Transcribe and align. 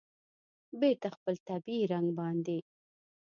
بېرته 0.79 1.07
خپل 1.15 1.35
طبیعي 1.49 1.83
رنګ 1.93 2.07
باندې 2.19 2.57